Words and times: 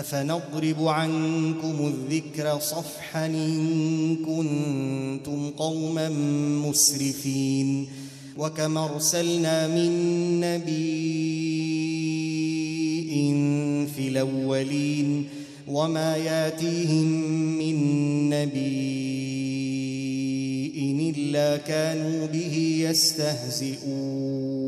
أفنضرب 0.00 0.88
عنكم 0.88 1.92
الذكر 1.94 2.58
صفحا 2.60 3.26
إن 3.26 4.16
كنتم 4.16 5.50
قوما 5.50 6.08
مسرفين 6.68 7.88
وكما 8.38 8.84
أرسلنا 8.84 9.68
من 9.68 9.90
نبي 10.40 11.48
في 13.96 14.08
الأولين 14.08 15.24
وما 15.68 16.16
ياتيهم 16.16 17.06
من 17.58 17.76
نبي 18.30 18.98
إلا 21.10 21.56
كانوا 21.56 22.26
به 22.26 22.86
يستهزئون 22.90 24.67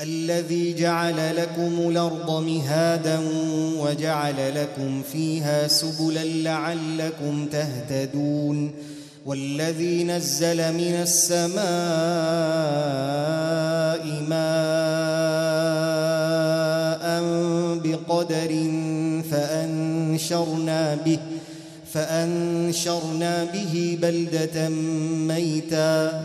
الذي 0.00 0.74
جعل 0.74 1.36
لكم 1.36 1.88
الأرض 1.88 2.42
مهادا 2.42 3.18
وجعل 3.78 4.54
لكم 4.54 5.02
فيها 5.12 5.68
سبلا 5.68 6.24
لعلكم 6.24 7.46
تهتدون 7.46 8.72
والذي 9.26 10.04
نزل 10.04 10.72
من 10.72 10.94
السماء 11.02 11.56
ماء 14.28 14.76
بقدر 17.84 18.70
فأنشرنا 19.30 20.94
به 20.94 21.18
فأنشرنا 21.92 23.44
به 23.44 23.98
بلدة 24.02 24.68
ميتا 25.28 26.24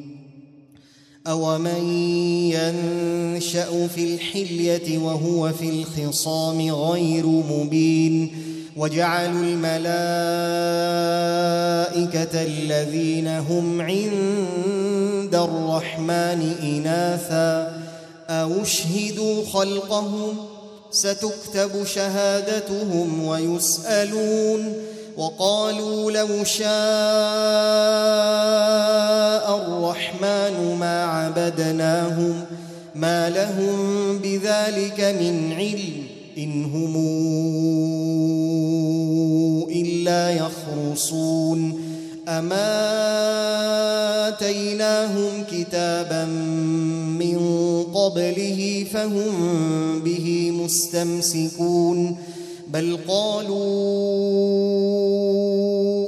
أومن 1.27 1.93
ينشأ 2.51 3.87
في 3.87 4.13
الحلية 4.13 4.97
وهو 4.97 5.51
في 5.51 5.69
الخصام 5.69 6.71
غير 6.71 7.25
مبين 7.25 8.31
وجعلوا 8.77 9.43
الملائكة 9.43 9.91
الذين 12.43 13.27
هم 13.27 13.81
عند 13.81 15.35
الرحمن 15.35 16.55
إناثا 16.63 17.81
أو 18.29 18.61
اشهدوا 18.61 19.45
خلقهم 19.45 20.37
ستكتب 20.91 21.85
شهادتهم 21.85 23.25
ويسألون 23.25 24.73
وقالوا 25.17 26.11
لو 26.11 26.43
شاء 26.43 26.71
عبدناهم 31.31 32.45
ما 32.95 33.29
لهم 33.29 34.17
بذلك 34.17 34.99
من 35.21 35.53
علم 35.53 35.93
إن 36.37 36.63
هم 36.65 36.95
إلا 39.71 40.31
يخرصون 40.31 41.81
أما 42.27 42.91
آتيناهم 44.27 45.43
كتابا 45.51 46.25
من 47.19 47.39
قبله 47.93 48.85
فهم 48.93 49.99
به 49.99 50.51
مستمسكون 50.51 52.17
بل 52.67 52.97
قالوا 53.07 53.61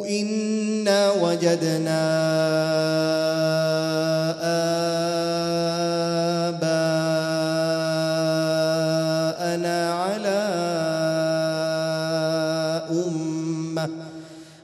إنا 0.08 1.12
وجدنا 1.12 2.04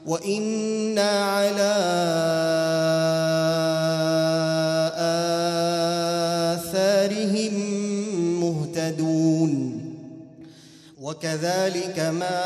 وإنا 0.06 1.10
على 1.10 1.74
آثارهم 6.54 7.54
مهتدون 8.40 9.80
وكذلك 11.00 11.98
ما 11.98 12.40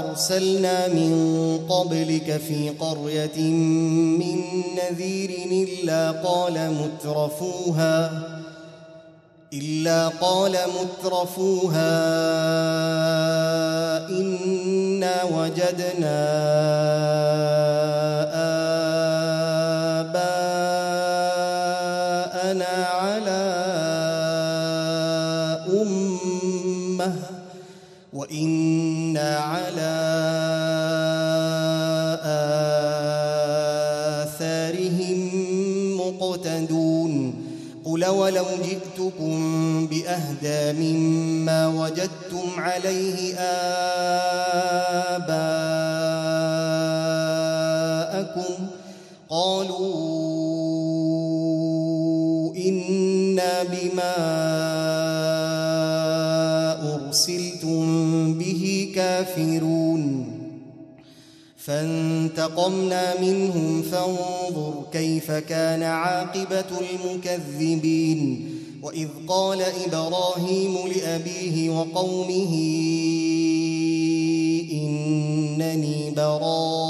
أرسلنا 0.00 0.88
من 0.88 1.12
قبلك 1.68 2.36
في 2.36 2.68
قرية 2.70 3.40
من 4.18 4.40
نذير 4.76 5.30
إلا 5.50 6.10
قال 6.10 6.74
مترفوها 6.74 8.22
إلا 9.52 10.08
قال 10.08 10.56
مترفوها 10.80 11.90
إنا 15.00 15.24
وجدنا 15.24 16.20
آباءنا 21.80 22.74
على 23.00 23.42
أمة 25.72 27.12
وإنا 28.12 29.36
على 29.38 29.92
آثارهم 34.28 35.18
مقتدون 35.96 37.34
قل 37.84 38.06
ولو 38.06 38.46
جئتكم 38.64 39.36
بأهدى 39.86 40.72
مما 40.78 41.68
وجدتم 41.68 42.48
عليه 42.58 43.34
آباءكم 43.38 44.89
إنا 52.70 53.62
بما 53.62 54.14
أرسلتم 56.94 58.34
به 58.34 58.92
كافرون 58.94 60.26
فانتقمنا 61.56 63.20
منهم 63.20 63.82
فانظر 63.82 64.74
كيف 64.92 65.30
كان 65.30 65.82
عاقبة 65.82 66.64
المكذبين 66.80 68.50
وإذ 68.82 69.08
قال 69.28 69.62
إبراهيم 69.86 70.74
لأبيه 70.96 71.70
وقومه 71.70 72.54
إنني 74.72 76.10
براء 76.16 76.89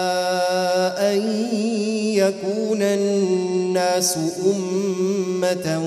يكون 2.31 2.81
الناس 2.81 4.17
أمة 4.45 5.81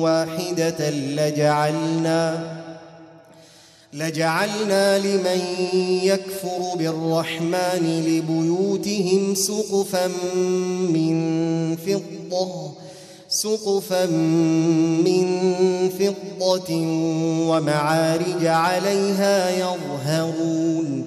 واحدة 0.00 0.90
لجعلنا 0.90 2.54
لجعلنا 3.92 4.98
لمن 4.98 5.40
يكفر 6.02 6.74
بالرحمن 6.78 8.02
لبيوتهم 8.06 9.34
سقفا 9.34 10.06
من 10.88 11.76
فضة 11.76 12.72
سقفا 13.28 14.06
من 15.06 15.26
فضة 15.98 16.74
ومعارج 17.48 18.46
عليها 18.46 19.50
يظهرون. 19.50 21.06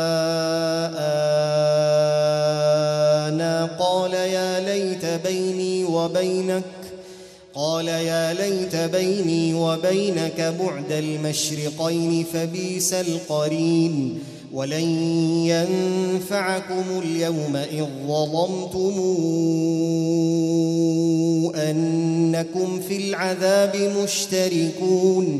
وبينك 6.05 6.63
قال 7.55 7.87
يا 7.87 8.33
ليت 8.33 8.75
بيني 8.75 9.53
وبينك 9.53 10.55
بعد 10.59 10.91
المشرقين 10.91 12.25
فبيس 12.33 12.93
القرين 12.93 14.19
ولن 14.53 14.89
ينفعكم 15.45 16.83
اليوم 17.03 17.55
إذ 17.55 17.85
ظلمتم 18.07 18.95
أنكم 21.55 22.79
في 22.87 22.97
العذاب 22.97 23.75
مشتركون 24.03 25.39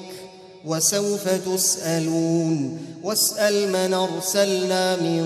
وسوف 0.65 1.27
تسألون. 1.27 2.79
واسأل 3.03 3.69
من 3.71 3.93
أرسلنا 3.93 4.95
من 4.95 5.23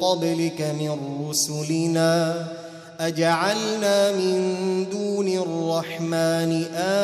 قبلك 0.00 0.74
من 0.80 0.98
رسلنا. 1.30 2.34
أجعلنا 3.00 4.12
من 4.12 4.38
دون 4.92 5.28
الرحمن 5.28 6.64
آلهة 6.76 6.98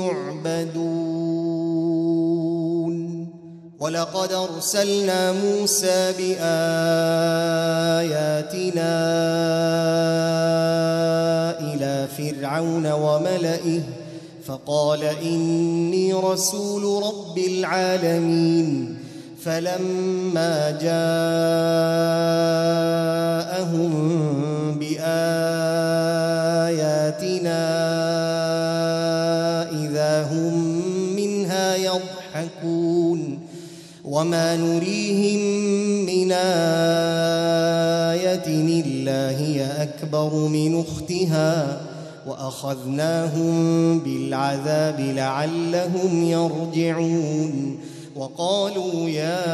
يعبدون. 0.00 1.22
ولقد 3.80 4.32
أرسلنا 4.32 5.32
موسى 5.32 6.12
بآياتنا 6.18 6.42
إلى 11.60 12.08
فرعون 12.18 12.92
وملئه 12.92 14.01
فقال 14.46 15.04
إني 15.04 16.14
رسول 16.14 17.04
رب 17.04 17.38
العالمين. 17.38 18.98
فلما 19.44 20.70
جاءهم 20.70 20.92
بآياتنا 24.78 25.02
إذا 29.70 30.28
هم 30.32 30.54
منها 31.16 31.76
يضحكون. 31.76 33.38
وما 34.04 34.56
نريهم 34.56 35.40
من 36.06 36.32
آية 36.32 36.42
إلا 38.80 39.30
هي 39.38 39.82
أكبر 39.82 40.34
من 40.34 40.80
أختها. 40.80 41.80
وأخذناهم 42.26 43.98
بالعذاب 43.98 45.00
لعلهم 45.00 46.24
يرجعون. 46.24 47.78
وقالوا 48.16 49.08
يا 49.08 49.48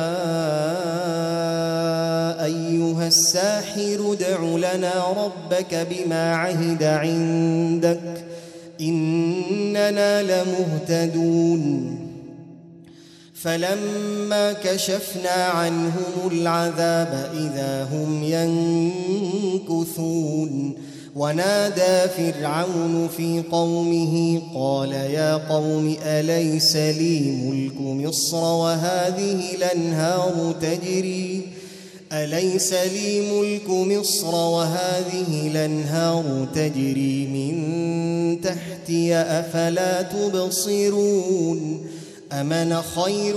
أيها 2.45 3.07
الساحر 3.07 4.13
ادع 4.13 4.41
لنا 4.43 4.93
ربك 5.25 5.87
بما 5.91 6.35
عهد 6.35 6.83
عندك 6.83 8.25
إننا 8.81 10.23
لمهتدون. 10.23 11.99
فلما 13.35 14.53
كشفنا 14.53 15.31
عنهم 15.31 16.31
العذاب 16.33 17.31
إذا 17.35 17.89
هم 17.93 18.23
ينكثون. 19.63 20.88
ونادى 21.19 22.09
فرعون 22.17 23.09
في 23.17 23.43
قومه 23.53 24.43
قال 24.55 24.93
يا 24.93 25.35
قوم 25.37 25.97
أليس 26.03 26.77
لي 26.77 27.21
ملك 27.21 27.81
مصر 27.81 28.37
وهذه 28.37 29.55
الأنهار 29.55 30.55
تجري؟ 30.63 31.43
أليس 32.13 32.73
لي 32.73 33.21
ملك 33.33 33.71
مصر 33.71 34.35
وهذه 34.35 35.49
الأنهار 35.51 36.49
تجري 36.55 37.27
من 37.27 38.41
تحتي 38.41 39.15
أفلا 39.15 40.03
تبصرون؟ 40.03 41.87
أمن 42.33 42.83
خير 42.83 43.37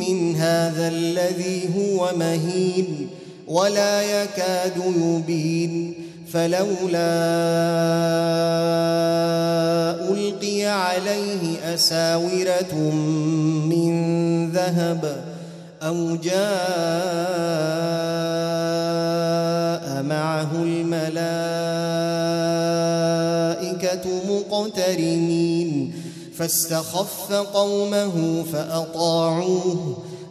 من 0.00 0.36
هذا 0.36 0.88
الذي 0.88 1.68
هو 1.76 2.12
مهين؟ 2.16 3.08
ولا 3.48 4.02
يكاد 4.02 4.72
يبين. 4.96 5.94
فلولا 6.32 6.98
ألقي 10.10 10.64
عليه 10.64 11.74
أساورة 11.74 12.74
من 13.70 13.94
ذهب 14.50 15.24
أو 15.82 16.16
جاء 16.16 16.34
معه 20.02 20.50
الملائكة 20.52 21.24
مقترنين. 24.28 25.94
فاستخف 26.38 27.32
قومه 27.32 28.44
فأطاعوه. 28.52 29.96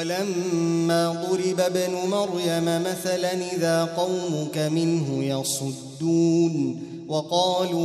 ولما 0.00 1.26
ضرب 1.28 1.60
ابن 1.60 1.92
مريم 2.08 2.64
مثلا 2.64 3.32
إذا 3.32 3.84
قومك 3.84 4.58
منه 4.58 5.24
يصدون 5.24 6.82
وقالوا 7.08 7.80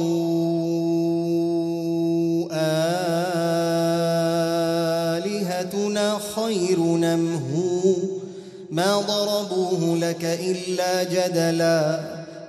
آلهتنا 5.18 6.20
خير 6.36 6.80
نمهو 6.80 7.96
ما 8.72 8.98
ضربوه 8.98 9.98
لك 9.98 10.26
إلا 10.26 11.04
جدلا 11.04 12.00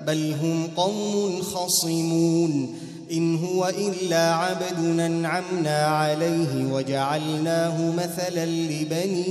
بل 0.07 0.35
هم 0.43 0.69
قوم 0.77 1.43
خصمون 1.43 2.75
إن 3.13 3.37
هو 3.37 3.69
إلا 3.69 4.35
عبد 4.35 5.01
أنعمنا 5.01 5.85
عليه 5.87 6.73
وجعلناه 6.73 7.91
مثلا 7.91 8.47
لبني 8.47 9.27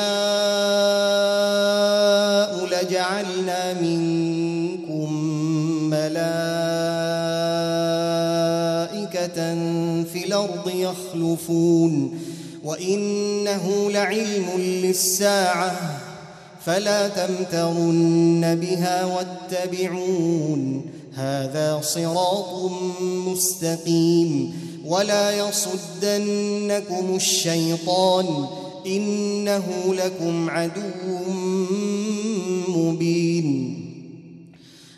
لجعلنا 2.65 3.73
منكم 3.81 5.13
ملائكة 5.89 6.29
في 10.03 10.25
الأرض 10.25 10.71
يخلفون 10.75 12.19
وإنه 12.63 13.91
لعلم 13.91 14.47
للساعة 14.57 16.08
فلا 16.65 17.07
تمترن 17.07 18.55
بها 18.61 19.05
واتبعون. 19.05 20.81
هذا 21.13 21.79
صراط 21.83 22.71
مستقيم. 23.11 24.53
ولا 24.85 25.49
يصدنكم 25.49 27.15
الشيطان. 27.15 28.45
إنه 28.87 29.63
لكم 29.87 30.49
عدو 30.49 30.81
مبين. 32.67 33.75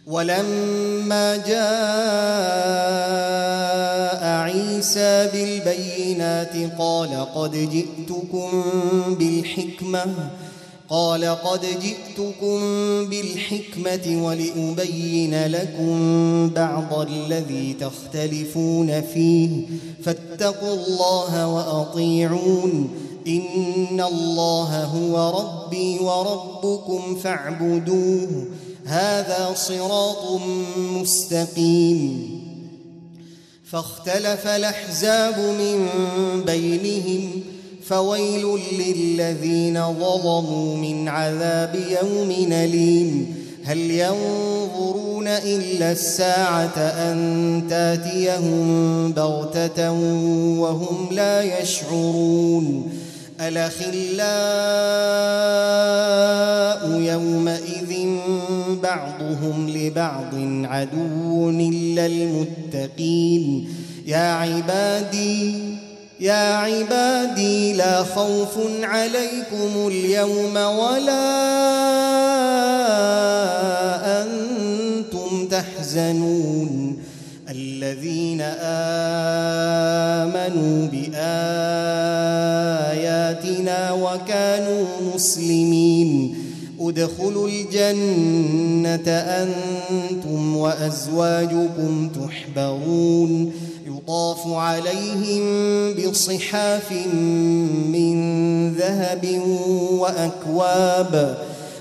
ولما 0.08 1.36
جاء 1.38 1.62
عيسى 4.26 5.30
بالبينات 5.34 6.80
قال 6.80 7.26
قد 7.36 7.52
جئتكم 7.52 8.64
بالحكمة. 9.20 10.06
قال 10.92 11.26
قد 11.26 11.62
جئتكم 11.62 12.60
بالحكمة 13.10 14.24
ولأبين 14.26 15.46
لكم 15.46 16.50
بعض 16.50 17.08
الذي 17.12 17.74
تختلفون 17.74 19.02
فيه. 19.02 19.50
فاتقوا 20.04 20.74
الله 20.74 21.48
وأطيعون. 21.48 22.90
إن 23.28 24.02
الله 24.02 24.84
هو 24.84 25.40
ربي 25.40 26.00
وربكم 26.00 27.16
فاعبدوه. 27.16 28.48
هذا 28.86 29.54
صراط 29.56 30.42
مستقيم. 30.78 32.42
فاختلف 33.66 34.48
الأحزاب 34.48 35.40
من 35.40 35.90
بينهم. 36.46 37.44
فويل 37.92 38.60
للذين 38.80 39.74
ظلموا 39.74 40.78
من 40.78 41.08
عذاب 41.08 41.76
يوم 41.76 42.32
أليم. 42.52 43.36
هل 43.64 43.92
ينظرون 43.92 45.28
إلا 45.28 45.92
الساعة 45.92 46.78
أن 46.78 47.64
تأتيهم 47.70 49.12
بغتة 49.12 49.92
وهم 50.60 51.08
لا 51.12 51.62
يشعرون؟ 51.62 52.92
الأخلاء 53.42 53.92
يومئذ 57.02 58.08
بعضهم 58.84 59.70
لبعض 59.70 60.34
عدو 60.64 61.50
إلا 61.50 62.06
المتقين. 62.06 63.70
يا 64.08 64.32
عبادي 64.34 65.56
يا 66.22 66.56
عبادي 66.56 67.74
لا 67.74 68.04
خوف 68.04 68.58
عليكم 68.84 69.88
اليوم 69.88 70.56
ولا 70.56 71.42
أنتم 74.22 75.48
تحزنون. 75.48 76.98
الذين 77.50 78.42
آمنوا 80.22 80.88
بآياتنا 80.88 81.12
وكانوا 83.92 84.86
مسلمين. 85.16 86.51
ادخلوا 86.90 87.50
الجنة 87.50 89.12
أنتم 89.12 90.58
وأزواجكم 90.58 92.10
تحبرون. 92.10 93.54
يطاف 93.88 94.48
عليهم 94.48 95.44
بصحاف 95.94 96.92
من 97.94 98.74
ذهب 98.74 99.42
وأكواب 99.92 101.38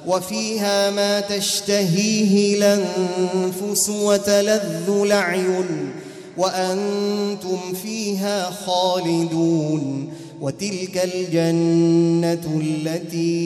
وفيها 0.06 0.90
ما 0.90 1.20
تشتهيه 1.20 2.54
الأنفس 2.56 3.88
وتلذ 3.88 4.88
الأعين 4.88 5.90
وأنتم 6.36 7.58
فيها 7.82 8.50
خالدون. 8.50 10.08
وتلك 10.40 11.10
الجنة 11.14 12.60
التي 12.60 13.40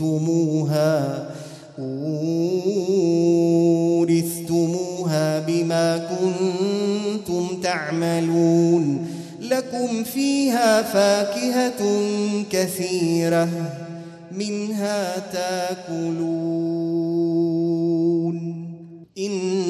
أورثتموها 0.00 1.30
أورثتموها 4.10 5.40
بما 5.40 6.08
كنتم 6.08 7.60
تعملون. 7.62 9.06
لكم 9.40 10.04
فيها 10.04 10.82
فاكهة 10.82 12.00
كثيرة 12.50 13.48
منها 14.32 15.18
تاكلون. 15.32 16.30
إن 19.18 19.69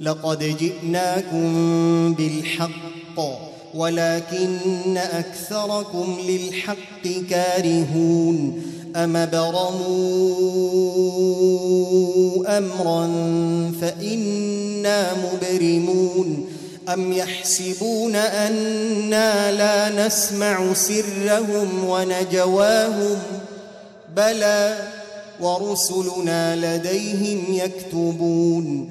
لقد 0.00 0.56
جئناكم 0.58 2.14
بالحق 2.14 3.20
ولكن 3.74 4.96
أكثركم 4.96 6.18
للحق 6.28 7.08
كارهون. 7.30 8.62
أم 8.96 9.28
برموا 9.32 10.30
أمرا 12.58 13.06
فإنا 13.80 15.08
مبرمون؟ 15.14 16.46
أم 16.92 17.12
يحسبون 17.12 18.16
أنا 18.16 19.52
لا 19.52 20.06
نسمع 20.06 20.74
سرهم 20.74 21.84
ونجواهم؟ 21.84 23.18
بلى 24.16 24.76
ورسلنا 25.40 26.76
لديهم 26.76 27.54
يكتبون. 27.54 28.90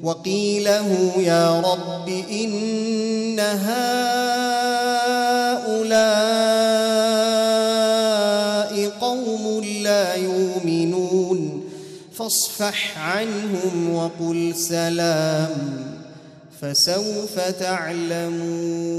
يوفكون 0.00 0.10
وقيله 0.10 1.14
يا 1.18 1.60
رب 1.60 2.08
إن 2.08 3.40
هؤلاء 3.40 3.80
قوم 9.00 9.64
لا 9.82 10.14
يؤمنون 10.14 11.64
فاصفح 12.12 12.98
عنهم 12.98 13.94
وقل 13.94 14.54
سلام 14.56 15.84
فسوف 16.60 17.40
تعلمون 17.40 18.90